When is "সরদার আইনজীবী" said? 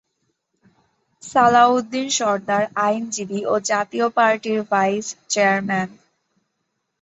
2.09-3.39